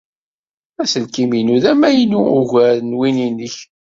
Aselkim-inu 0.81 1.57
d 1.63 1.65
amaynu 1.71 2.21
ugar 2.39 2.75
n 2.87 2.95
win-nnek. 2.99 3.55